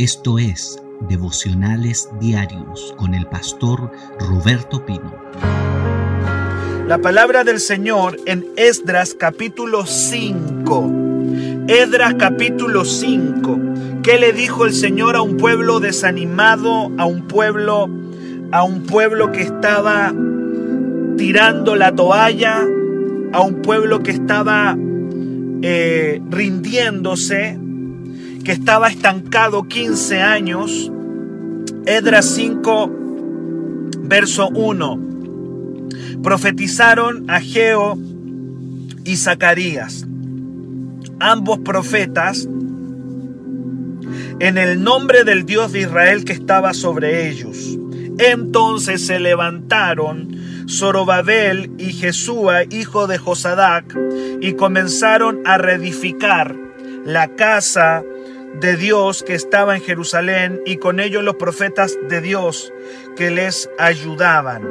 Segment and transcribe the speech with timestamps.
[0.00, 5.14] Esto es Devocionales Diarios con el pastor Roberto Pino.
[6.86, 10.92] La palabra del Señor en Esdras capítulo 5.
[11.68, 13.60] Esdras capítulo 5.
[14.02, 17.90] ¿Qué le dijo el Señor a un pueblo desanimado, a un pueblo
[18.52, 20.14] a un pueblo que estaba
[21.18, 22.66] tirando la toalla,
[23.34, 24.78] a un pueblo que estaba
[25.60, 27.59] eh, rindiéndose,
[28.50, 30.90] que estaba estancado 15 años.
[31.86, 32.90] Edras 5,
[34.00, 35.00] verso 1.
[36.20, 37.96] Profetizaron Ageo
[39.04, 40.04] y Zacarías,
[41.20, 42.48] ambos profetas,
[44.40, 47.78] en el nombre del Dios de Israel que estaba sobre ellos.
[48.18, 53.96] Entonces se levantaron Zorobabel y Jesúa, hijo de Josadac,
[54.40, 56.56] y comenzaron a reedificar
[57.04, 58.02] la casa
[58.54, 62.72] de Dios que estaba en Jerusalén y con ellos los profetas de Dios
[63.16, 64.62] que les ayudaban.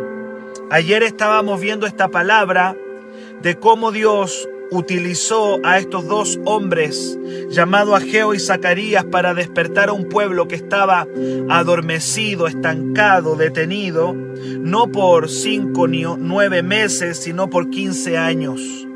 [0.69, 2.75] Ayer estábamos viendo esta palabra
[3.41, 7.17] de cómo Dios utilizó a estos dos hombres,
[7.49, 11.07] llamado Ageo y Zacarías, para despertar a un pueblo que estaba
[11.49, 18.88] adormecido, estancado, detenido, no por cinco ni nueve meses, sino por quince años.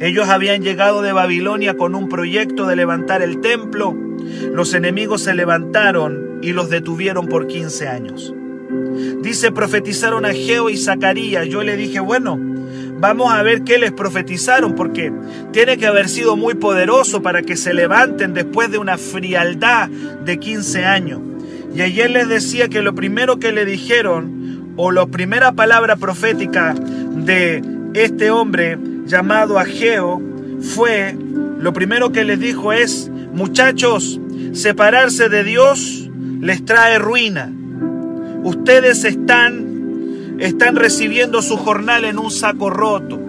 [0.00, 3.96] Ellos habían llegado de Babilonia con un proyecto de levantar el templo.
[4.52, 8.34] Los enemigos se levantaron y los detuvieron por quince años.
[9.22, 11.46] Dice, profetizaron a Ageo y Zacarías.
[11.46, 12.38] Yo le dije, bueno,
[13.04, 15.12] Vamos a ver qué les profetizaron, porque
[15.52, 20.38] tiene que haber sido muy poderoso para que se levanten después de una frialdad de
[20.38, 21.20] 15 años.
[21.74, 26.74] Y ayer les decía que lo primero que le dijeron, o la primera palabra profética
[26.74, 27.62] de
[27.94, 30.20] este hombre llamado Ageo,
[30.60, 31.16] fue,
[31.58, 34.20] lo primero que les dijo es, muchachos,
[34.52, 37.52] separarse de Dios les trae ruina.
[38.42, 39.74] Ustedes están
[40.38, 43.20] están recibiendo su jornal en un saco roto.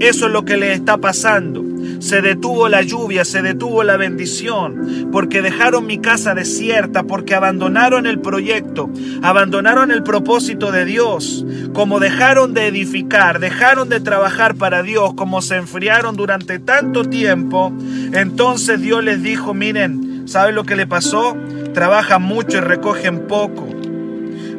[0.00, 1.64] Eso es lo que les está pasando.
[2.04, 8.04] Se detuvo la lluvia, se detuvo la bendición, porque dejaron mi casa desierta, porque abandonaron
[8.04, 8.90] el proyecto,
[9.22, 15.40] abandonaron el propósito de Dios, como dejaron de edificar, dejaron de trabajar para Dios, como
[15.40, 17.72] se enfriaron durante tanto tiempo,
[18.12, 21.34] entonces Dios les dijo, miren, ¿saben lo que le pasó?
[21.72, 23.66] Trabajan mucho y recogen poco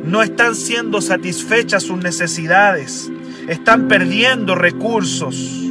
[0.03, 3.11] no están siendo satisfechas sus necesidades,
[3.47, 5.64] están perdiendo recursos,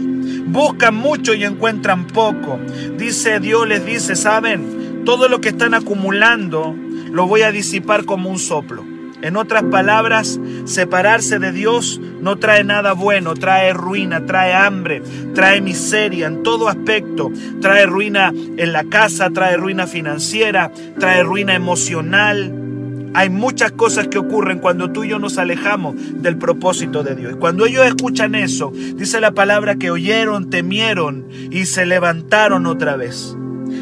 [0.47, 2.59] buscan mucho y encuentran poco.
[2.97, 6.75] Dice Dios, les dice, saben, todo lo que están acumulando
[7.10, 8.84] lo voy a disipar como un soplo.
[9.22, 15.03] En otras palabras, separarse de Dios no trae nada bueno, trae ruina, trae hambre,
[15.34, 21.54] trae miseria en todo aspecto, trae ruina en la casa, trae ruina financiera, trae ruina
[21.54, 22.63] emocional,
[23.14, 27.36] hay muchas cosas que ocurren cuando tú y yo nos alejamos del propósito de Dios.
[27.36, 33.36] Cuando ellos escuchan eso, dice la palabra que oyeron, temieron y se levantaron otra vez.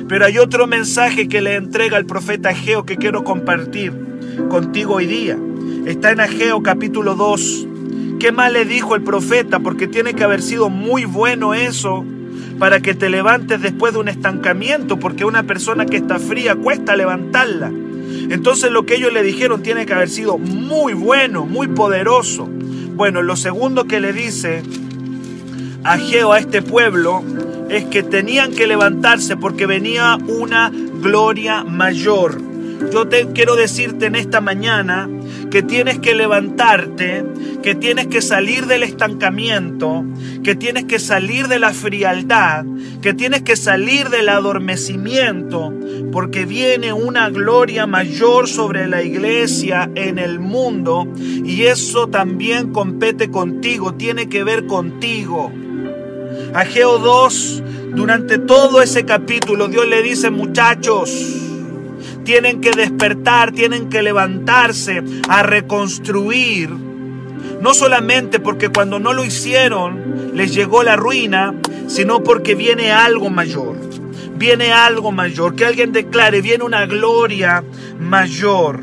[0.07, 3.95] Pero hay otro mensaje que le entrega el profeta Ageo que quiero compartir
[4.51, 5.39] contigo hoy día.
[5.87, 7.69] Está en Ageo capítulo 2.
[8.21, 9.61] ¿Qué más le dijo el profeta?
[9.61, 12.05] Porque tiene que haber sido muy bueno eso
[12.59, 16.95] para que te levantes después de un estancamiento, porque una persona que está fría cuesta
[16.95, 17.73] levantarla.
[18.31, 22.49] Entonces lo que ellos le dijeron tiene que haber sido muy bueno, muy poderoso.
[22.95, 24.63] Bueno, lo segundo que le dice
[25.85, 27.25] Ageo a este pueblo
[27.69, 32.41] es que tenían que levantarse porque venía una gloria mayor.
[32.93, 35.09] Yo te quiero decirte en esta mañana
[35.53, 37.27] que tienes que levantarte,
[37.63, 40.03] que tienes que salir del estancamiento,
[40.43, 42.65] que tienes que salir de la frialdad,
[43.03, 45.71] que tienes que salir del adormecimiento,
[46.11, 53.31] porque viene una gloria mayor sobre la iglesia en el mundo y eso también compete
[53.31, 55.53] contigo, tiene que ver contigo.
[56.55, 57.63] Ageo 2,
[57.95, 61.52] durante todo ese capítulo, Dios le dice, muchachos,
[62.25, 66.71] tienen que despertar, tienen que levantarse a reconstruir.
[66.71, 71.55] No solamente porque cuando no lo hicieron les llegó la ruina,
[71.87, 73.77] sino porque viene algo mayor.
[74.37, 75.55] Viene algo mayor.
[75.55, 77.63] Que alguien declare, viene una gloria
[78.01, 78.81] mayor.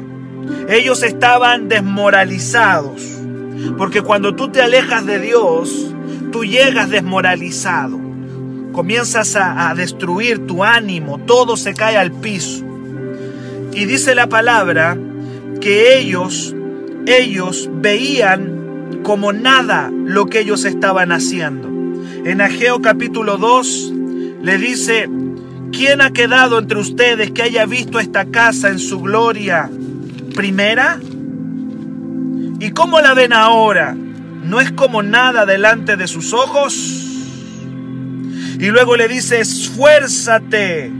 [0.69, 3.01] Ellos estaban desmoralizados.
[3.77, 5.93] Porque cuando tú te alejas de Dios,
[6.31, 7.99] tú llegas desmoralizado.
[8.71, 12.68] Comienzas a, a destruir tu ánimo, todo se cae al piso.
[13.79, 14.97] Y dice la palabra
[15.61, 16.53] que ellos,
[17.05, 21.69] ellos veían como nada lo que ellos estaban haciendo.
[22.25, 23.93] En Ageo capítulo 2
[24.41, 25.09] le dice
[25.71, 29.69] ¿Quién ha quedado entre ustedes que haya visto esta casa en su gloria
[30.35, 30.99] primera?
[32.59, 33.95] ¿Y cómo la ven ahora?
[33.95, 36.75] ¿No es como nada delante de sus ojos?
[38.59, 40.91] Y luego le dice, esfuérzate,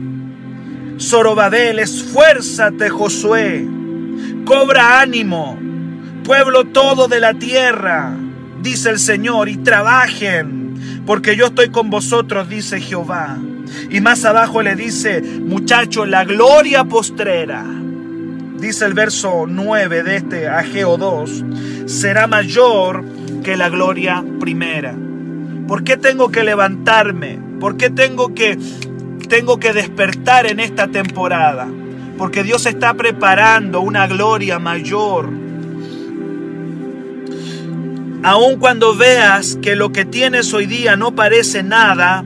[1.00, 3.66] Zorobabel, esfuérzate, Josué,
[4.46, 5.58] cobra ánimo,
[6.24, 8.16] pueblo todo de la tierra,
[8.62, 13.38] dice el Señor, y trabajen, porque yo estoy con vosotros, dice Jehová.
[13.90, 17.64] Y más abajo le dice, muchacho, la gloria postrera,
[18.60, 21.44] dice el verso 9 de este Ageo 2,
[21.86, 23.06] será mayor
[23.44, 24.96] que la gloria primera.
[25.68, 27.40] ¿Por qué tengo que levantarme?
[27.60, 28.58] ¿Por qué tengo que,
[29.30, 31.68] tengo que despertar en esta temporada?
[32.18, 35.30] Porque Dios está preparando una gloria mayor.
[38.22, 42.26] Aun cuando veas que lo que tienes hoy día no parece nada,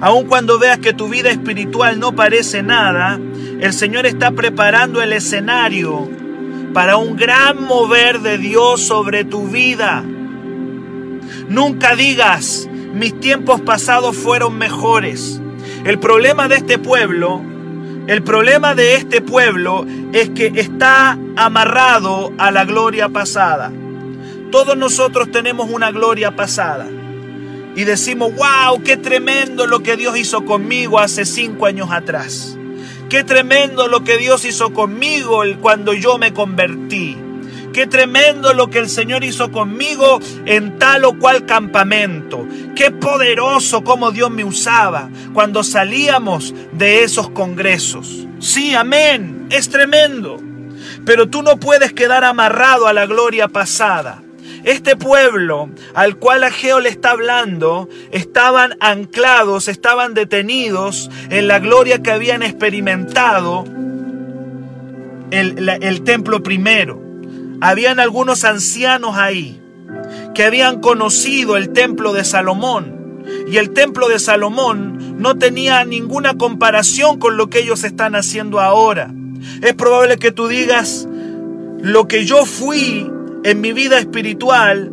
[0.00, 3.20] aun cuando veas que tu vida espiritual no parece nada,
[3.60, 6.08] el Señor está preparando el escenario
[6.74, 10.02] para un gran mover de Dios sobre tu vida.
[11.48, 15.40] Nunca digas, mis tiempos pasados fueron mejores.
[15.84, 17.42] El problema de este pueblo,
[18.06, 23.70] el problema de este pueblo es que está amarrado a la gloria pasada.
[24.50, 26.86] Todos nosotros tenemos una gloria pasada.
[27.76, 32.56] Y decimos, wow, qué tremendo lo que Dios hizo conmigo hace cinco años atrás.
[33.08, 37.16] Qué tremendo lo que Dios hizo conmigo cuando yo me convertí.
[37.78, 42.44] Qué tremendo lo que el Señor hizo conmigo en tal o cual campamento.
[42.74, 48.26] Qué poderoso como Dios me usaba cuando salíamos de esos congresos.
[48.40, 49.46] Sí, amén.
[49.50, 50.38] Es tremendo.
[51.04, 54.24] Pero tú no puedes quedar amarrado a la gloria pasada.
[54.64, 62.02] Este pueblo al cual Ageo le está hablando estaban anclados, estaban detenidos en la gloria
[62.02, 63.66] que habían experimentado
[65.30, 67.06] el, el templo primero.
[67.60, 69.60] Habían algunos ancianos ahí
[70.34, 73.24] que habían conocido el templo de Salomón.
[73.50, 78.60] Y el templo de Salomón no tenía ninguna comparación con lo que ellos están haciendo
[78.60, 79.12] ahora.
[79.62, 81.08] Es probable que tú digas,
[81.80, 83.10] lo que yo fui
[83.44, 84.92] en mi vida espiritual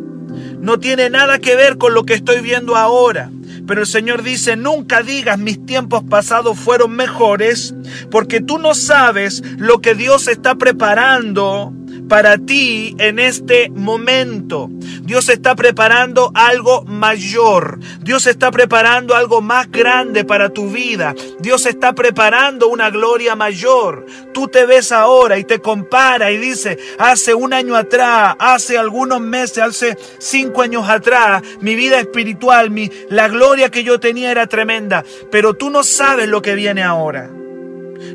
[0.60, 3.30] no tiene nada que ver con lo que estoy viendo ahora.
[3.66, 7.74] Pero el Señor dice, nunca digas mis tiempos pasados fueron mejores,
[8.10, 11.72] porque tú no sabes lo que Dios está preparando
[12.08, 14.68] para ti en este momento.
[15.02, 17.78] Dios está preparando algo mayor.
[18.00, 21.14] Dios está preparando algo más grande para tu vida.
[21.38, 24.06] Dios está preparando una gloria mayor.
[24.32, 29.20] Tú te ves ahora y te compara y dice, hace un año atrás, hace algunos
[29.20, 34.46] meses, hace cinco años atrás, mi vida espiritual, mi, la gloria que yo tenía era
[34.46, 35.04] tremenda.
[35.30, 37.30] Pero tú no sabes lo que viene ahora.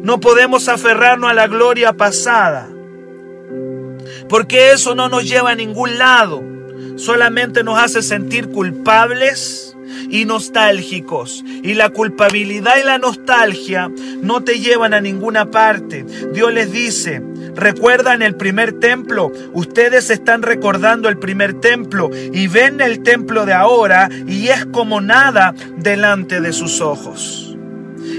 [0.02, 2.70] No podemos aferrarnos a la gloria pasada
[4.32, 6.42] porque eso no nos lleva a ningún lado.
[6.96, 9.76] Solamente nos hace sentir culpables
[10.10, 11.44] y nostálgicos.
[11.64, 13.92] Y la culpabilidad y la nostalgia
[14.22, 16.06] no te llevan a ninguna parte.
[16.34, 17.22] Dios les dice,
[17.56, 23.52] recuerdan el primer templo, ustedes están recordando el primer templo y ven el templo de
[23.54, 27.58] ahora y es como nada delante de sus ojos.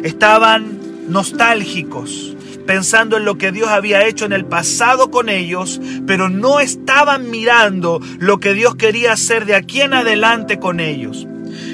[0.03, 2.32] Estaban nostálgicos
[2.73, 7.31] pensando en lo que Dios había hecho en el pasado con ellos, pero no estaban
[7.31, 11.27] mirando lo que Dios quería hacer de aquí en adelante con ellos.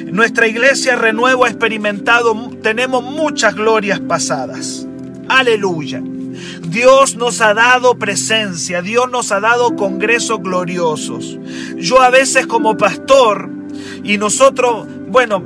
[0.07, 4.89] Nuestra iglesia Renuevo ha experimentado, tenemos muchas glorias pasadas.
[5.29, 6.03] Aleluya.
[6.67, 11.39] Dios nos ha dado presencia, Dios nos ha dado congresos gloriosos.
[11.77, 13.49] Yo a veces como pastor
[14.03, 15.43] y nosotros bueno,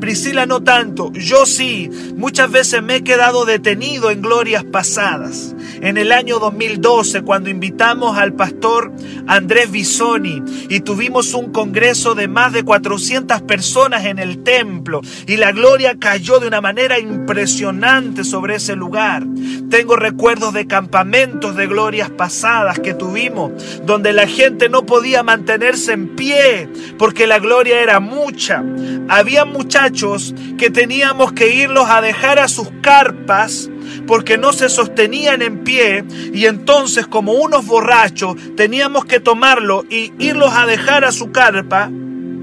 [0.00, 5.54] Priscila no tanto, yo sí, muchas veces me he quedado detenido en glorias pasadas.
[5.80, 8.92] En el año 2012, cuando invitamos al pastor
[9.26, 15.36] Andrés Bisoni y tuvimos un congreso de más de 400 personas en el templo y
[15.36, 19.24] la gloria cayó de una manera impresionante sobre ese lugar.
[19.70, 23.52] Tengo recuerdos de campamentos de glorias pasadas que tuvimos,
[23.86, 26.68] donde la gente no podía mantenerse en pie
[26.98, 28.62] porque la gloria era mucha
[29.08, 33.68] había muchachos que teníamos que irlos a dejar a sus carpas
[34.06, 40.12] porque no se sostenían en pie y entonces como unos borrachos teníamos que tomarlo y
[40.18, 41.90] irlos a dejar a su carpa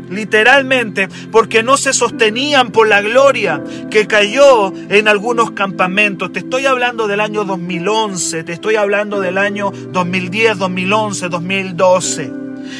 [0.10, 6.32] literalmente, porque no se sostenían por la gloria que cayó en algunos campamentos.
[6.32, 12.32] Te estoy hablando del año 2011, te estoy hablando del año 2010, 2011, 2012.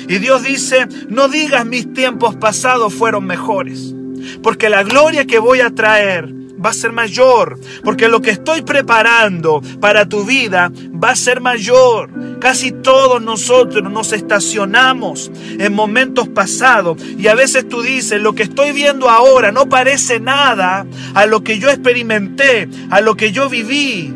[0.08, 3.94] Y Dios dice, no digas mis tiempos pasados fueron mejores,
[4.42, 6.34] porque la gloria que voy a traer
[6.64, 11.42] va a ser mayor, porque lo que estoy preparando para tu vida va a ser
[11.42, 12.10] mayor.
[12.40, 18.44] Casi todos nosotros nos estacionamos en momentos pasados y a veces tú dices, lo que
[18.44, 23.50] estoy viendo ahora no parece nada a lo que yo experimenté, a lo que yo
[23.50, 24.14] viví.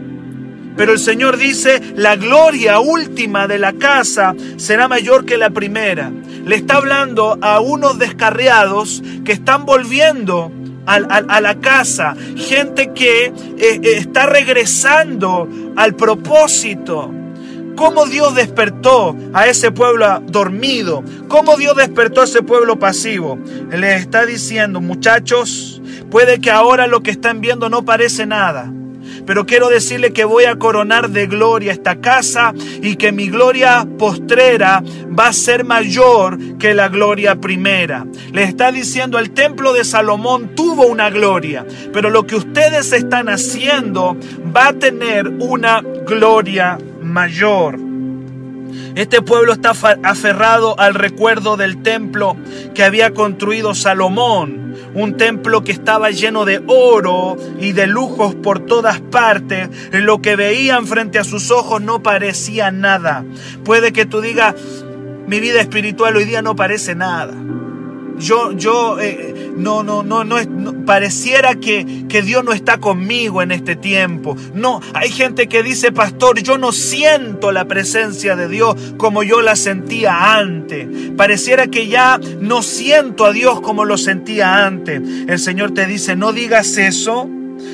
[0.78, 6.12] Pero el Señor dice, la gloria última de la casa será mayor que la primera.
[6.46, 10.52] Le está hablando a unos descarriados que están volviendo
[10.86, 17.12] a, la casa, gente que eh, eh, está regresando al propósito.
[17.76, 21.04] ¿Cómo Dios despertó a ese pueblo dormido?
[21.28, 23.40] ¿Cómo Dios despertó a ese pueblo pasivo?
[23.72, 28.72] Le está diciendo, muchachos, puede que ahora lo que están viendo no parece nada
[29.26, 33.88] pero quiero decirle que voy a coronar de gloria esta casa y que mi gloria
[33.98, 34.84] postrera
[35.18, 38.06] va a ser mayor que la gloria primera.
[38.32, 43.30] Le está diciendo, el templo de Salomón tuvo una gloria, pero lo que ustedes están
[43.30, 44.18] haciendo
[44.56, 47.91] va a tener una gloria mayor.
[48.96, 49.72] Este pueblo está
[50.04, 52.36] aferrado al recuerdo del templo
[52.74, 58.66] que había construido Salomón, un templo que estaba lleno de oro y de lujos por
[58.66, 59.70] todas partes.
[59.92, 63.24] Lo que veían frente a sus ojos no parecía nada.
[63.64, 64.56] Puede que tú digas,
[65.26, 67.34] mi vida espiritual hoy día no parece nada.
[68.22, 73.52] Yo, yo, eh, no, no, no, no, pareciera que, que Dios no está conmigo en
[73.52, 74.38] este tiempo.
[74.54, 79.42] No, hay gente que dice, pastor, yo no siento la presencia de Dios como yo
[79.42, 80.88] la sentía antes.
[81.18, 85.02] Pareciera que ya no siento a Dios como lo sentía antes.
[85.28, 87.28] El Señor te dice, no digas eso.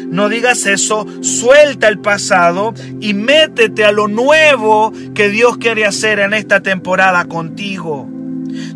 [0.09, 6.19] No digas eso, suelta el pasado y métete a lo nuevo que Dios quiere hacer
[6.19, 8.09] en esta temporada contigo.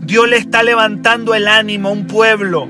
[0.01, 2.69] Dios le está levantando el ánimo a un pueblo,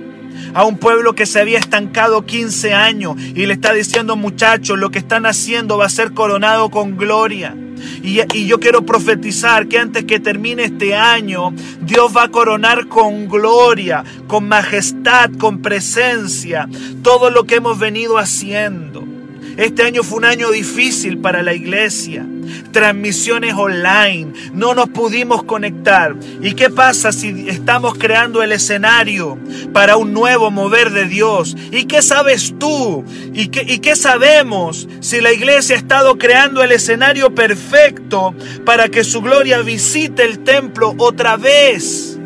[0.53, 4.89] a un pueblo que se había estancado 15 años y le está diciendo muchachos, lo
[4.91, 7.55] que están haciendo va a ser coronado con gloria.
[8.03, 11.51] Y, y, yo quiero profetizar que antes que termine este año,
[11.81, 16.69] Dios va a coronar con gloria, con majestad, con presencia,
[17.01, 19.10] todo lo que hemos venido haciendo.
[19.57, 22.25] Este año fue un año difícil para la iglesia
[22.71, 26.15] transmisiones online, no nos pudimos conectar.
[26.41, 29.37] ¿Y qué pasa si estamos creando el escenario
[29.73, 31.55] para un nuevo mover de Dios?
[31.71, 33.03] ¿Y qué sabes tú?
[33.33, 38.33] ¿Y qué, y qué sabemos si la iglesia ha estado creando el escenario perfecto
[38.65, 42.17] para que su gloria visite el templo otra vez?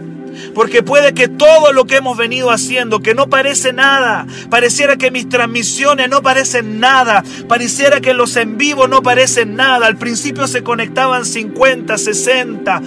[0.56, 5.12] Porque puede que todo lo que hemos venido haciendo, que no parece nada, pareciera que
[5.12, 9.86] mis transmisiones no parecen nada, pareciera que los en vivo no parecen nada.
[9.86, 12.82] Al principio se conectaban 50, 60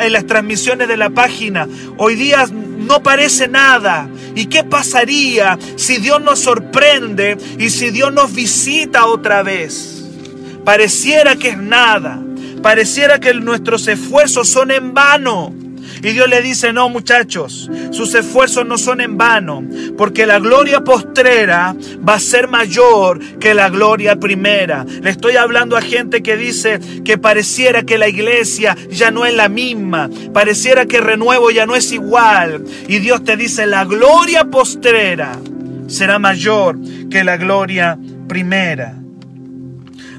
[0.00, 1.68] en las transmisiones de la página.
[1.98, 4.08] Hoy día no parece nada.
[4.34, 10.04] ¿Y qué pasaría si Dios nos sorprende y si Dios nos visita otra vez?
[10.64, 12.22] Pareciera que es nada.
[12.62, 15.52] Pareciera que nuestros esfuerzos son en vano.
[16.02, 19.62] Y Dios le dice, no muchachos, sus esfuerzos no son en vano,
[19.96, 21.74] porque la gloria postrera
[22.06, 24.84] va a ser mayor que la gloria primera.
[24.84, 29.34] Le estoy hablando a gente que dice que pareciera que la iglesia ya no es
[29.34, 32.64] la misma, pareciera que renuevo ya no es igual.
[32.88, 35.38] Y Dios te dice, la gloria postrera
[35.86, 36.78] será mayor
[37.10, 38.99] que la gloria primera.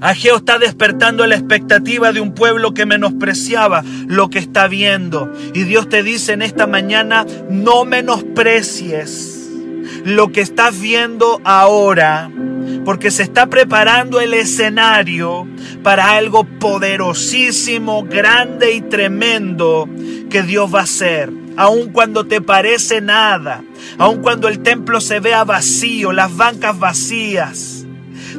[0.01, 5.31] Ageo está despertando la expectativa de un pueblo que menospreciaba lo que está viendo.
[5.53, 9.47] Y Dios te dice en esta mañana, no menosprecies
[10.03, 12.31] lo que estás viendo ahora,
[12.83, 15.47] porque se está preparando el escenario
[15.83, 19.87] para algo poderosísimo, grande y tremendo
[20.31, 21.31] que Dios va a hacer.
[21.57, 23.63] Aun cuando te parece nada,
[23.99, 27.70] aun cuando el templo se vea vacío, las bancas vacías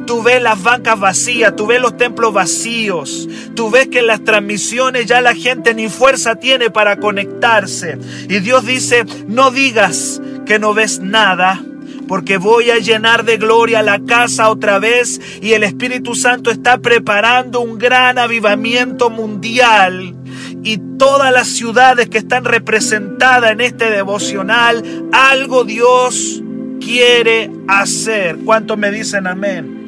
[0.05, 4.23] Tú ves las bancas vacías, tú ves los templos vacíos, tú ves que en las
[4.23, 7.97] transmisiones ya la gente ni fuerza tiene para conectarse.
[8.29, 11.63] Y Dios dice, no digas que no ves nada,
[12.07, 16.77] porque voy a llenar de gloria la casa otra vez y el Espíritu Santo está
[16.77, 20.15] preparando un gran avivamiento mundial.
[20.63, 26.41] Y todas las ciudades que están representadas en este devocional, algo Dios
[26.79, 28.37] quiere hacer.
[28.45, 29.82] ¿Cuántos me dicen amén?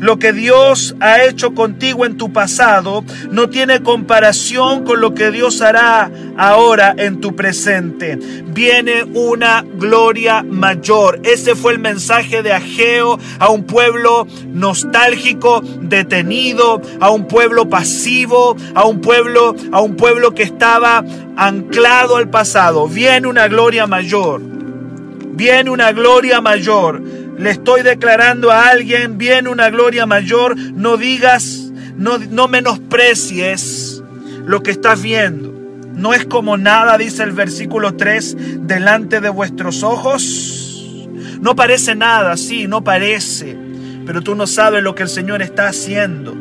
[0.00, 5.30] Lo que Dios ha hecho contigo en tu pasado no tiene comparación con lo que
[5.30, 8.16] Dios hará ahora en tu presente.
[8.46, 11.20] Viene una gloria mayor.
[11.22, 18.56] Ese fue el mensaje de Ageo a un pueblo nostálgico, detenido, a un pueblo pasivo,
[18.74, 21.04] a un pueblo, a un pueblo que estaba
[21.36, 22.88] anclado al pasado.
[22.88, 24.40] Viene una gloria mayor.
[24.40, 31.72] Viene una gloria mayor le estoy declarando a alguien, viene una gloria mayor, no digas,
[31.96, 34.02] no, no menosprecies
[34.44, 35.50] lo que estás viendo.
[35.94, 40.98] No es como nada, dice el versículo 3, delante de vuestros ojos.
[41.40, 43.56] No parece nada, sí, no parece,
[44.04, 46.36] pero tú no sabes lo que el Señor está haciendo.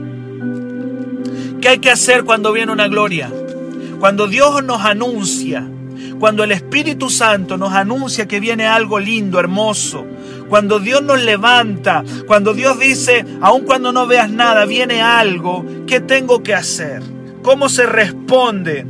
[1.61, 3.31] ¿Qué hay que hacer cuando viene una gloria?
[4.01, 5.65] Cuando Dios nos anuncia,
[6.19, 10.05] cuando el Espíritu Santo nos anuncia que viene algo lindo, hermoso,
[10.49, 15.99] cuando Dios nos levanta, cuando Dios dice, aun cuando no veas nada, viene algo, ¿qué
[15.99, 17.01] tengo que hacer?
[17.43, 18.85] ¿Cómo se responde?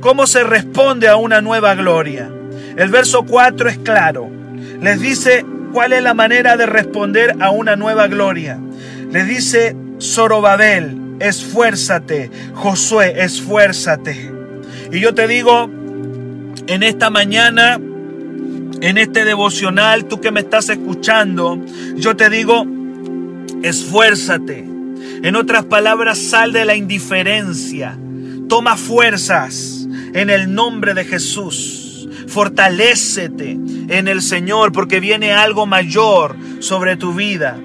[0.00, 2.30] ¿Cómo se responde a una nueva gloria?
[2.76, 4.30] El verso 4 es claro.
[4.80, 8.58] Les dice cuál es la manera de responder a una nueva gloria.
[9.10, 12.30] Les dice Zorobabel, esfuérzate.
[12.54, 14.32] Josué, esfuérzate.
[14.92, 15.68] Y yo te digo,
[16.66, 17.80] en esta mañana,
[18.80, 21.60] en este devocional, tú que me estás escuchando,
[21.96, 22.66] yo te digo,
[23.62, 24.64] esfuérzate.
[25.22, 27.98] En otras palabras, sal de la indiferencia.
[28.48, 32.08] Toma fuerzas en el nombre de Jesús.
[32.28, 33.58] Fortalécete
[33.88, 37.58] en el Señor porque viene algo mayor sobre tu vida.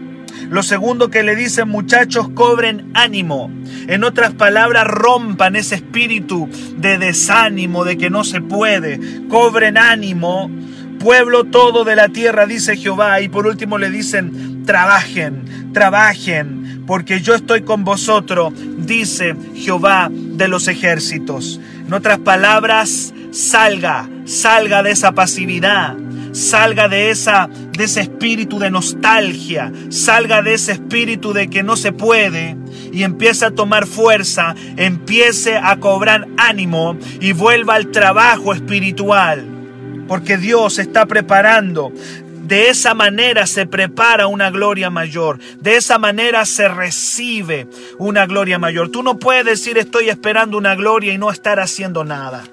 [0.50, 3.51] Lo segundo que le dicen muchachos, cobren ánimo.
[3.88, 9.00] En otras palabras, rompan ese espíritu de desánimo, de que no se puede.
[9.29, 10.51] Cobren ánimo.
[11.00, 13.22] Pueblo todo de la tierra, dice Jehová.
[13.22, 20.48] Y por último le dicen, trabajen, trabajen, porque yo estoy con vosotros, dice Jehová de
[20.48, 21.60] los ejércitos.
[21.86, 25.96] En otras palabras, salga, salga de esa pasividad,
[26.32, 31.76] salga de, esa, de ese espíritu de nostalgia, salga de ese espíritu de que no
[31.76, 32.56] se puede
[32.92, 39.52] y empiece a tomar fuerza, empiece a cobrar ánimo y vuelva al trabajo espiritual.
[40.07, 41.91] Porque Dios está preparando
[42.43, 45.39] de esa manera se prepara una gloria mayor.
[45.62, 47.67] De esa manera se recibe
[47.98, 48.89] una gloria mayor.
[48.89, 52.44] Tú no puedes decir estoy esperando una gloria y no estar haciendo nada.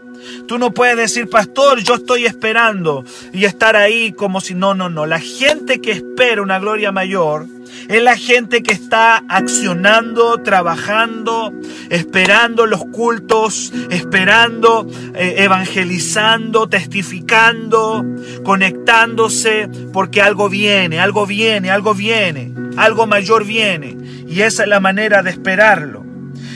[0.46, 4.88] Tú no puedes decir, pastor, yo estoy esperando y estar ahí como si no, no,
[4.88, 5.06] no.
[5.06, 7.46] La gente que espera una gloria mayor
[7.88, 11.52] es la gente que está accionando, trabajando,
[11.88, 18.04] esperando los cultos, esperando, eh, evangelizando, testificando,
[18.44, 23.96] conectándose, porque algo viene, algo viene, algo viene, algo mayor viene.
[24.28, 26.04] Y esa es la manera de esperarlo.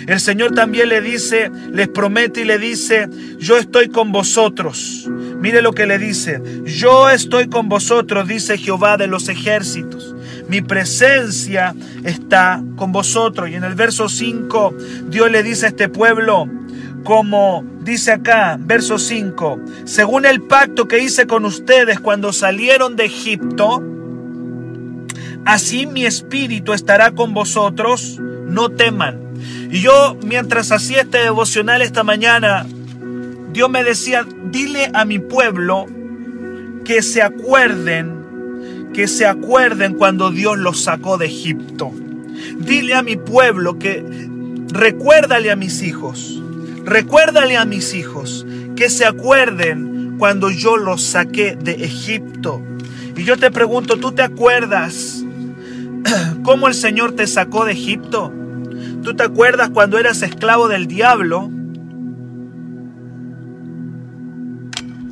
[0.06, 5.08] El Señor también le dice, les promete y le dice, yo estoy con vosotros.
[5.40, 10.13] Mire lo que le dice, yo estoy con vosotros, dice Jehová de los ejércitos.
[10.48, 13.48] Mi presencia está con vosotros.
[13.50, 14.74] Y en el verso 5,
[15.08, 16.48] Dios le dice a este pueblo,
[17.04, 23.04] como dice acá, verso 5, según el pacto que hice con ustedes cuando salieron de
[23.04, 23.82] Egipto,
[25.44, 29.20] así mi espíritu estará con vosotros, no teman.
[29.70, 32.66] Y yo, mientras hacía este devocional esta mañana,
[33.52, 35.86] Dios me decía, dile a mi pueblo
[36.84, 38.13] que se acuerden,
[38.94, 41.92] que se acuerden cuando Dios los sacó de Egipto.
[42.58, 44.04] Dile a mi pueblo que
[44.72, 46.40] recuérdale a mis hijos,
[46.84, 52.62] recuérdale a mis hijos que se acuerden cuando yo los saqué de Egipto.
[53.16, 55.24] Y yo te pregunto, ¿tú te acuerdas
[56.42, 58.32] cómo el Señor te sacó de Egipto?
[59.02, 61.50] ¿Tú te acuerdas cuando eras esclavo del diablo?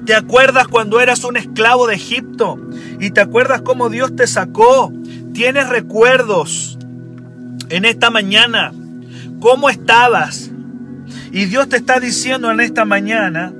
[0.07, 2.59] ¿Te acuerdas cuando eras un esclavo de Egipto?
[2.99, 4.93] ¿Y te acuerdas cómo Dios te sacó?
[5.33, 6.79] ¿Tienes recuerdos
[7.69, 8.73] en esta mañana?
[9.39, 10.51] ¿Cómo estabas?
[11.31, 13.53] Y Dios te está diciendo en esta mañana,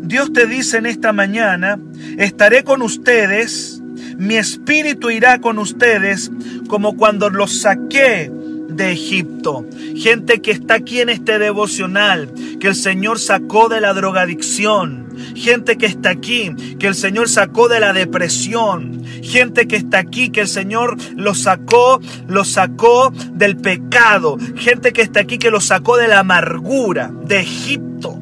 [0.00, 1.78] Dios te dice en esta mañana,
[2.16, 3.82] estaré con ustedes,
[4.16, 6.30] mi espíritu irá con ustedes
[6.68, 8.32] como cuando los saqué
[8.68, 9.64] de Egipto.
[9.96, 15.08] Gente que está aquí en este devocional, que el Señor sacó de la drogadicción.
[15.34, 19.04] Gente que está aquí, que el Señor sacó de la depresión.
[19.22, 24.38] Gente que está aquí, que el Señor lo sacó, lo sacó del pecado.
[24.56, 28.20] Gente que está aquí, que lo sacó de la amargura, de Egipto.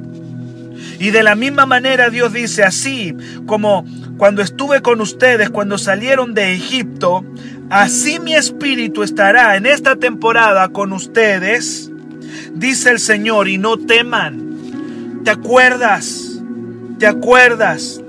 [0.98, 3.14] Y de la misma manera Dios dice así,
[3.46, 3.84] como
[4.16, 7.22] cuando estuve con ustedes, cuando salieron de Egipto,
[7.70, 11.90] Así mi espíritu estará en esta temporada con ustedes,
[12.54, 15.22] dice el Señor, y no teman.
[15.24, 16.40] ¿Te acuerdas?
[16.98, 18.00] ¿Te acuerdas?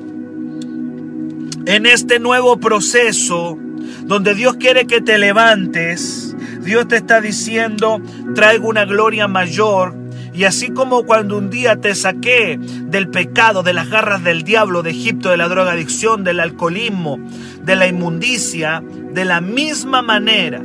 [1.66, 3.58] En este nuevo proceso,
[4.04, 8.00] donde Dios quiere que te levantes, Dios te está diciendo,
[8.36, 9.96] traigo una gloria mayor
[10.38, 14.84] Y así como cuando un día te saqué del pecado, de las garras del diablo,
[14.84, 17.18] de Egipto, de la drogadicción, del alcoholismo,
[17.64, 20.62] de la inmundicia, de la misma manera,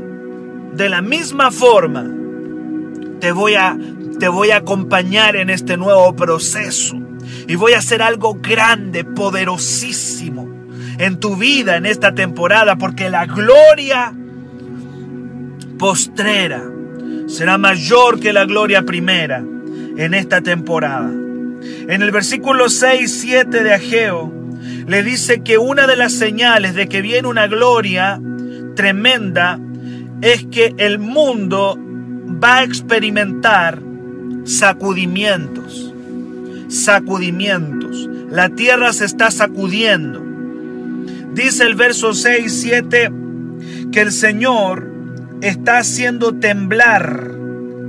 [0.75, 2.05] de la misma forma,
[3.19, 3.75] te voy a,
[4.21, 6.95] te voy a acompañar en este nuevo proceso.
[7.49, 10.51] Y voy a hacer algo grande, poderosísimo
[10.99, 14.13] en tu vida en esta temporada, porque la gloria
[15.79, 16.63] postrera
[17.27, 19.43] será mayor que la gloria primera
[19.97, 21.11] en esta temporada.
[21.11, 24.33] En el versículo 6, 7 de Ageo,
[24.87, 28.21] le dice que una de las señales de que viene una gloria
[28.75, 29.59] tremenda
[30.21, 31.79] es que el mundo
[32.43, 33.81] va a experimentar
[34.45, 35.95] sacudimientos.
[36.69, 38.09] Sacudimientos.
[38.31, 40.23] La tierra se está sacudiendo.
[41.35, 43.13] Dice el verso 6, 7
[43.93, 44.91] que el Señor
[45.43, 47.42] está haciendo temblar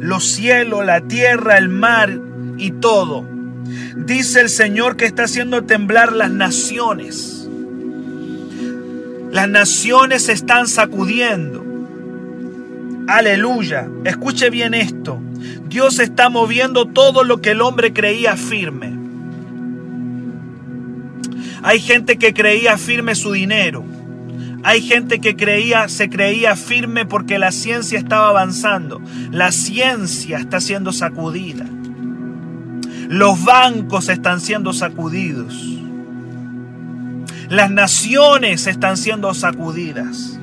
[0.03, 2.19] los cielos, la tierra, el mar
[2.57, 3.25] y todo.
[3.95, 7.47] Dice el Señor que está haciendo temblar las naciones.
[9.31, 11.63] Las naciones se están sacudiendo.
[13.07, 13.87] Aleluya.
[14.03, 15.19] Escuche bien esto.
[15.69, 18.93] Dios está moviendo todo lo que el hombre creía firme.
[21.63, 23.85] Hay gente que creía firme su dinero.
[24.63, 29.01] Hay gente que creía, se creía firme porque la ciencia estaba avanzando.
[29.29, 31.65] La ciencia está siendo sacudida.
[33.09, 35.53] Los bancos están siendo sacudidos.
[37.49, 40.39] Las naciones están siendo sacudidas.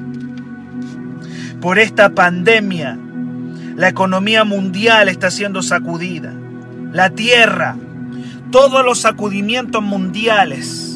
[1.63, 2.99] Por esta pandemia,
[3.77, 6.35] la economía mundial está siendo sacudida.
[6.93, 7.77] La tierra,
[8.51, 10.90] todos los sacudimientos mundiales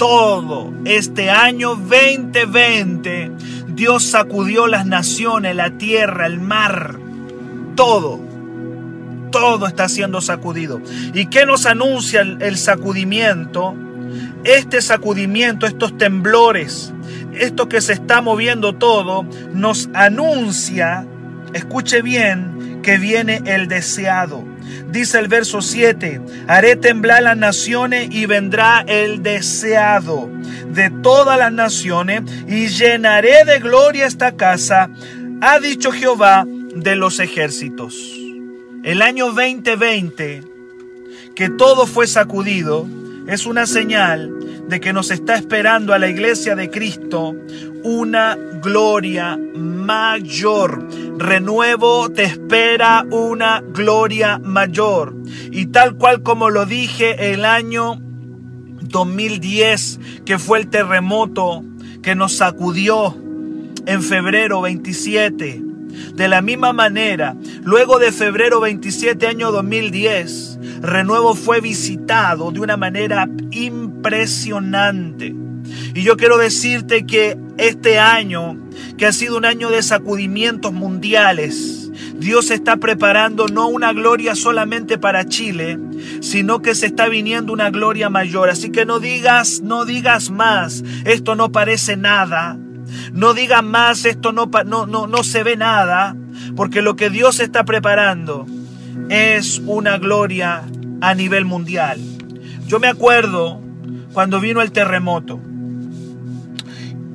[0.00, 3.32] todo este año 2020,
[3.68, 6.98] Dios sacudió las naciones, la tierra, el mar,
[7.76, 8.18] todo.
[9.30, 10.80] Todo está siendo sacudido.
[11.12, 13.74] ¿Y qué nos anuncia el, sacudimiento?
[14.42, 16.94] Este sacudimiento, estos temblores,
[17.34, 21.06] esto que se está moviendo todo, nos anuncia,
[21.52, 24.49] escuche bien, que viene el deseado.
[24.90, 30.28] Dice el verso 7, haré temblar las naciones y vendrá el deseado
[30.72, 34.90] de todas las naciones y llenaré de gloria esta casa,
[35.40, 37.94] ha dicho Jehová de los ejércitos.
[38.82, 40.42] El año 2020,
[41.34, 42.88] que todo fue sacudido,
[43.26, 44.30] es una señal
[44.68, 47.34] de que nos está esperando a la iglesia de Cristo
[47.82, 50.86] una gloria mayor.
[51.20, 55.14] Renuevo te espera una gloria mayor.
[55.52, 58.00] Y tal cual como lo dije el año
[58.80, 61.62] 2010, que fue el terremoto
[62.02, 63.14] que nos sacudió
[63.84, 65.62] en febrero 27.
[66.14, 72.78] De la misma manera, luego de febrero 27 año 2010, Renuevo fue visitado de una
[72.78, 75.34] manera impresionante.
[75.94, 78.56] Y yo quiero decirte que este año,
[79.00, 84.98] que ha sido un año de sacudimientos mundiales, Dios está preparando no una gloria solamente
[84.98, 85.78] para Chile,
[86.20, 88.50] sino que se está viniendo una gloria mayor.
[88.50, 92.58] Así que no digas, no digas más, esto no parece nada.
[93.14, 96.14] No digas más, esto no, no, no, no se ve nada,
[96.54, 98.44] porque lo que Dios está preparando
[99.08, 100.62] es una gloria
[101.00, 101.98] a nivel mundial.
[102.66, 103.62] Yo me acuerdo
[104.12, 105.40] cuando vino el terremoto.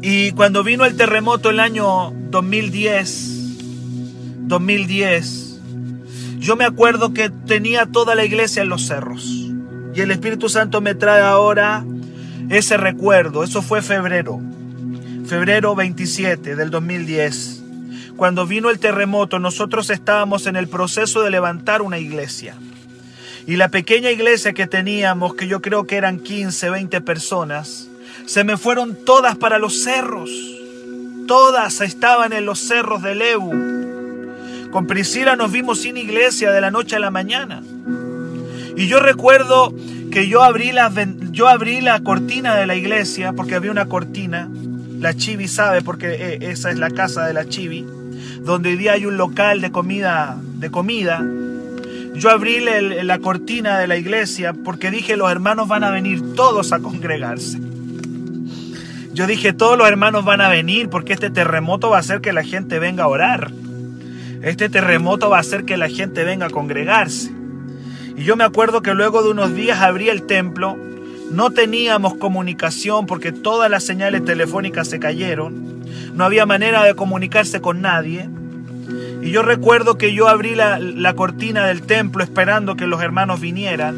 [0.07, 5.59] Y cuando vino el terremoto el año 2010, 2010,
[6.37, 9.25] yo me acuerdo que tenía toda la iglesia en los cerros.
[9.95, 11.83] Y el Espíritu Santo me trae ahora
[12.51, 13.43] ese recuerdo.
[13.43, 14.39] Eso fue febrero,
[15.25, 17.63] febrero 27 del 2010.
[18.15, 22.53] Cuando vino el terremoto, nosotros estábamos en el proceso de levantar una iglesia.
[23.47, 27.89] Y la pequeña iglesia que teníamos, que yo creo que eran 15, 20 personas,
[28.25, 30.29] se me fueron todas para los cerros.
[31.27, 33.51] Todas estaban en los cerros de Lebu.
[34.71, 37.63] Con Priscila nos vimos sin iglesia de la noche a la mañana.
[38.75, 39.73] Y yo recuerdo
[40.11, 40.91] que yo abrí la,
[41.31, 44.49] yo abrí la cortina de la iglesia, porque había una cortina.
[44.99, 47.85] La Chivi sabe, porque eh, esa es la casa de la Chivi,
[48.41, 50.37] donde hoy día hay un local de comida.
[50.57, 51.25] De comida.
[52.15, 56.71] Yo abrí la cortina de la iglesia porque dije los hermanos van a venir todos
[56.71, 57.59] a congregarse.
[59.15, 62.33] Yo dije, todos los hermanos van a venir porque este terremoto va a hacer que
[62.33, 63.49] la gente venga a orar.
[64.41, 67.31] Este terremoto va a hacer que la gente venga a congregarse.
[68.17, 70.77] Y yo me acuerdo que luego de unos días abrí el templo,
[71.31, 77.61] no teníamos comunicación porque todas las señales telefónicas se cayeron, no había manera de comunicarse
[77.61, 78.29] con nadie.
[79.21, 83.39] Y yo recuerdo que yo abrí la, la cortina del templo esperando que los hermanos
[83.39, 83.95] vinieran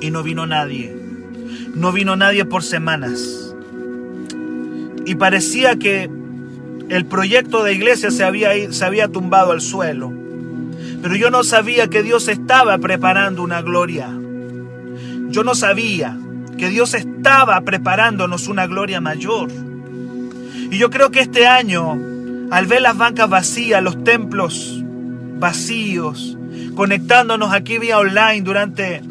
[0.00, 0.92] y no vino nadie.
[1.76, 3.45] No vino nadie por semanas.
[5.06, 6.10] Y parecía que
[6.88, 10.12] el proyecto de iglesia se había, se había tumbado al suelo.
[11.02, 14.08] Pero yo no sabía que Dios estaba preparando una gloria.
[15.30, 16.18] Yo no sabía
[16.58, 19.50] que Dios estaba preparándonos una gloria mayor.
[20.70, 21.96] Y yo creo que este año,
[22.50, 24.82] al ver las bancas vacías, los templos
[25.38, 26.36] vacíos,
[26.74, 29.02] conectándonos aquí vía online durante,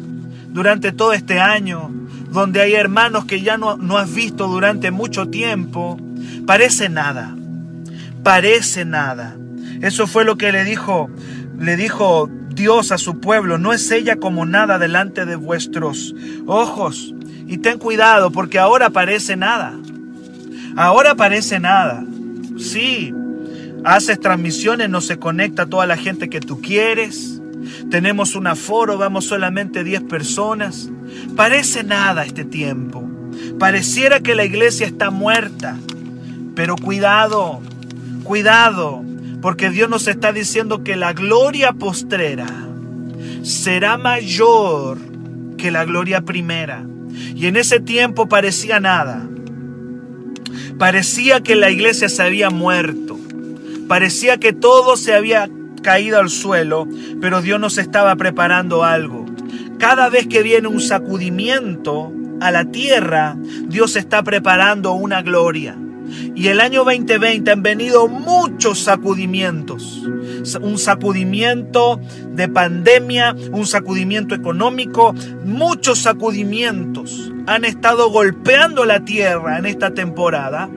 [0.48, 1.90] durante todo este año,
[2.36, 5.98] donde hay hermanos que ya no, no has visto durante mucho tiempo,
[6.46, 7.34] parece nada,
[8.22, 9.36] parece nada.
[9.80, 11.08] Eso fue lo que le dijo,
[11.58, 16.14] le dijo Dios a su pueblo, no es ella como nada delante de vuestros
[16.46, 17.14] ojos.
[17.46, 19.72] Y ten cuidado porque ahora parece nada.
[20.76, 22.04] Ahora parece nada.
[22.58, 23.14] Sí,
[23.82, 27.35] haces transmisiones, no se conecta toda la gente que tú quieres.
[27.90, 30.90] Tenemos un aforo, vamos solamente 10 personas.
[31.34, 33.08] Parece nada este tiempo.
[33.58, 35.76] Pareciera que la iglesia está muerta.
[36.54, 37.60] Pero cuidado,
[38.24, 39.02] cuidado,
[39.42, 42.46] porque Dios nos está diciendo que la gloria postrera
[43.42, 44.98] será mayor
[45.56, 46.84] que la gloria primera.
[47.34, 49.26] Y en ese tiempo parecía nada.
[50.78, 53.18] Parecía que la iglesia se había muerto.
[53.88, 55.48] Parecía que todo se había
[55.86, 56.88] caído al suelo,
[57.20, 59.24] pero Dios nos estaba preparando algo.
[59.78, 63.36] Cada vez que viene un sacudimiento a la tierra,
[63.68, 65.78] Dios está preparando una gloria.
[66.34, 70.02] Y el año 2020 han venido muchos sacudimientos.
[70.60, 72.00] Un sacudimiento
[72.32, 80.68] de pandemia, un sacudimiento económico, muchos sacudimientos han estado golpeando la tierra en esta temporada.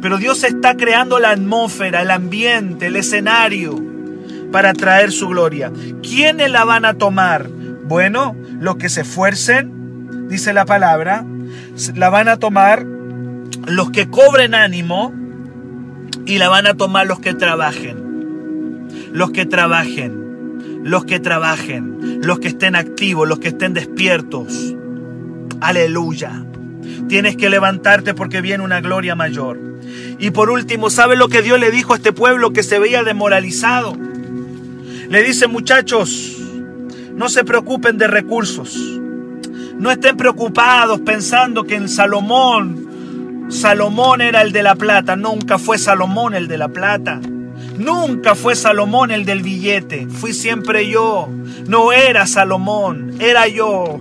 [0.00, 3.95] Pero Dios está creando la atmósfera, el ambiente, el escenario
[4.56, 5.70] para traer su gloria.
[6.02, 7.46] ¿Quiénes la van a tomar?
[7.84, 11.26] Bueno, los que se esfuercen, dice la palabra,
[11.94, 12.86] la van a tomar
[13.66, 15.12] los que cobren ánimo
[16.24, 18.88] y la van a tomar los que trabajen.
[19.12, 24.74] Los que trabajen, los que trabajen, los que estén activos, los que estén despiertos.
[25.60, 26.46] Aleluya.
[27.10, 29.60] Tienes que levantarte porque viene una gloria mayor.
[30.18, 33.02] Y por último, ¿sabe lo que Dios le dijo a este pueblo que se veía
[33.02, 34.05] demoralizado?
[35.08, 36.36] Le dice, muchachos,
[37.14, 38.76] no se preocupen de recursos.
[39.78, 42.86] No estén preocupados pensando que en Salomón
[43.48, 47.20] Salomón era el de la plata, nunca fue Salomón el de la plata.
[47.78, 51.28] Nunca fue Salomón el del billete, fui siempre yo.
[51.68, 54.00] No era Salomón, era yo.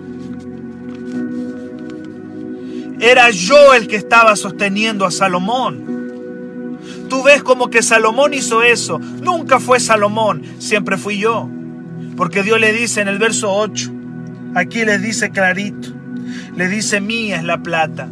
[3.00, 5.85] Era yo el que estaba sosteniendo a Salomón.
[7.10, 9.00] Tú ves como que Salomón hizo eso.
[9.00, 11.50] Nunca fue Salomón, siempre fui yo.
[12.18, 13.92] Porque Dios le dice en el verso 8,
[14.56, 15.90] aquí le dice clarito,
[16.56, 18.08] le dice mía es la plata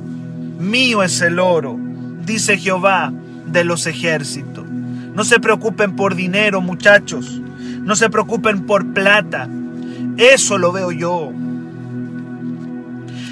[0.63, 1.77] Mío es el oro,
[2.25, 3.11] dice Jehová
[3.47, 4.65] de los ejércitos.
[4.65, 7.41] No se preocupen por dinero, muchachos.
[7.81, 9.49] No se preocupen por plata.
[10.17, 11.33] Eso lo veo yo.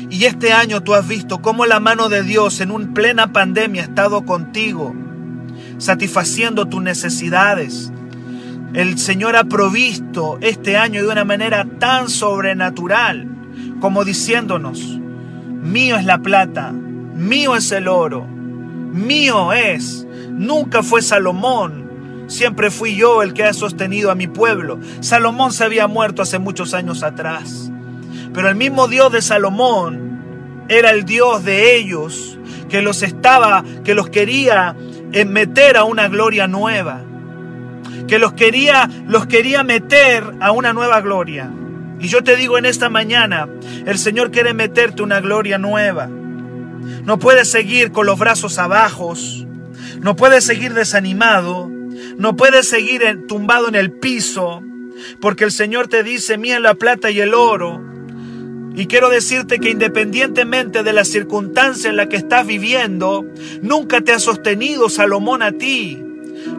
[0.10, 3.84] Y este año tú has visto cómo la mano de Dios en una plena pandemia
[3.84, 4.94] ha estado contigo,
[5.82, 7.92] satisfaciendo tus necesidades.
[8.74, 13.28] El Señor ha provisto este año de una manera tan sobrenatural
[13.82, 20.06] como diciéndonos, mío es la plata, mío es el oro, mío es.
[20.30, 24.80] Nunca fue Salomón, siempre fui yo el que ha sostenido a mi pueblo.
[25.00, 27.72] Salomón se había muerto hace muchos años atrás,
[28.36, 32.38] pero el mismo Dios de Salomón era el Dios de ellos
[32.70, 34.76] que los estaba, que los quería
[35.12, 37.02] eh, meter a una gloria nueva,
[38.08, 41.52] que los quería, los quería meter a una nueva gloria.
[42.00, 43.48] Y yo te digo en esta mañana,
[43.86, 46.08] el Señor quiere meterte una gloria nueva.
[46.08, 49.14] No puedes seguir con los brazos abajo.
[50.00, 51.70] No puedes seguir desanimado.
[52.18, 54.64] No puedes seguir tumbado en el piso.
[55.20, 57.82] Porque el Señor te dice, mía la plata y el oro.
[58.76, 63.26] Y quiero decirte que independientemente de la circunstancia en la que estás viviendo,
[63.62, 66.02] nunca te ha sostenido Salomón a ti.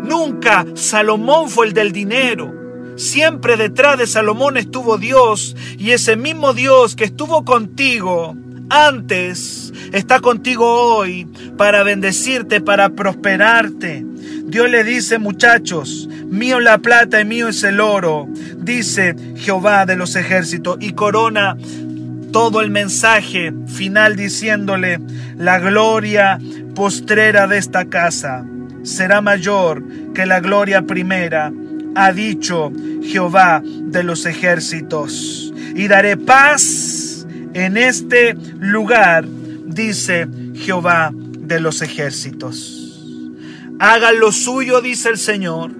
[0.05, 2.53] Nunca Salomón fue el del dinero.
[2.97, 8.37] Siempre detrás de Salomón estuvo Dios y ese mismo Dios que estuvo contigo
[8.69, 14.05] antes está contigo hoy para bendecirte, para prosperarte.
[14.45, 19.97] Dios le dice, muchachos, mío la plata y mío es el oro, dice Jehová de
[19.97, 21.57] los ejércitos, y corona
[22.33, 24.99] todo el mensaje final diciéndole,
[25.37, 26.39] la gloria
[26.75, 28.45] postrera de esta casa
[28.83, 31.53] será mayor que la gloria primera,
[31.95, 35.53] ha dicho Jehová de los ejércitos.
[35.75, 39.27] Y daré paz en este lugar,
[39.67, 43.01] dice Jehová de los ejércitos.
[43.79, 45.73] Hagan lo suyo, dice el Señor,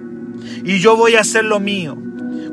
[0.63, 1.97] y yo voy a hacer lo mío.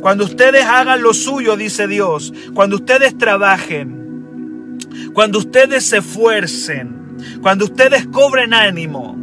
[0.00, 4.78] Cuando ustedes hagan lo suyo, dice Dios, cuando ustedes trabajen,
[5.12, 9.16] cuando ustedes se esfuercen, cuando ustedes cobren ánimo,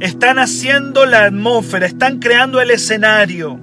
[0.00, 3.60] están haciendo la atmósfera, están creando el escenario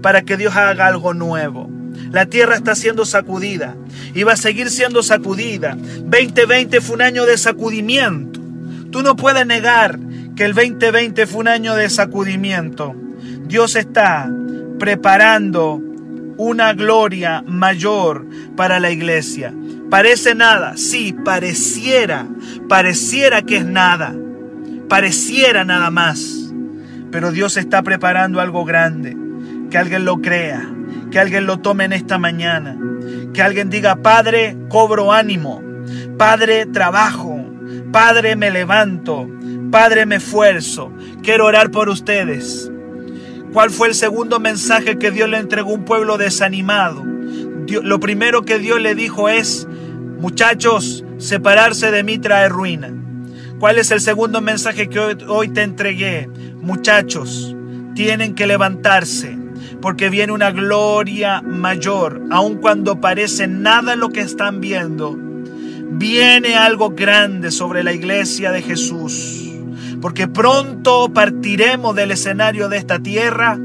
[0.00, 1.70] para que Dios haga algo nuevo.
[2.10, 3.76] La tierra está siendo sacudida
[4.14, 5.76] y va a seguir siendo sacudida.
[5.76, 8.40] 2020 fue un año de sacudimiento.
[8.90, 9.98] Tú no puedes negar
[10.36, 12.94] que el 2020 fue un año de sacudimiento.
[13.46, 14.30] Dios está
[14.78, 15.82] preparando
[16.36, 19.52] una gloria mayor para la iglesia.
[19.90, 22.26] Parece nada, sí, pareciera,
[22.68, 24.14] pareciera que es nada,
[24.88, 26.52] pareciera nada más.
[27.10, 29.16] Pero Dios está preparando algo grande,
[29.70, 30.68] que alguien lo crea,
[31.10, 32.76] que alguien lo tome en esta mañana,
[33.32, 35.62] que alguien diga, Padre, cobro ánimo,
[36.18, 37.44] Padre, trabajo,
[37.92, 39.28] Padre, me levanto,
[39.70, 40.92] Padre, me esfuerzo,
[41.22, 42.70] quiero orar por ustedes.
[43.54, 47.04] ¿Cuál fue el segundo mensaje que Dios le entregó a un pueblo desanimado?
[47.82, 49.68] lo primero que Dios le dijo es,
[50.18, 52.92] muchachos, separarse de mí trae ruina.
[53.60, 56.28] ¿Cuál es el segundo mensaje que hoy, hoy te entregué?
[56.60, 57.54] Muchachos,
[57.94, 59.38] tienen que levantarse
[59.80, 65.16] porque viene una gloria mayor, aun cuando parece nada lo que están viendo.
[65.92, 69.43] Viene algo grande sobre la iglesia de Jesús
[70.04, 73.58] porque pronto partiremos del escenario de esta tierra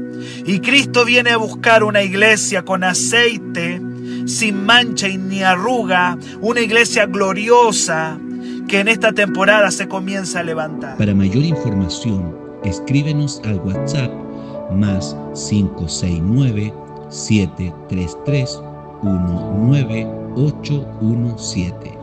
[0.46, 3.78] y Cristo viene a buscar una iglesia con aceite,
[4.24, 8.16] sin mancha y ni arruga, una iglesia gloriosa
[8.66, 10.96] que en esta temporada se comienza a levantar.
[10.96, 14.10] Para mayor información, escríbenos al WhatsApp
[14.72, 16.72] más 569
[17.10, 18.60] 733
[19.02, 21.99] 19817.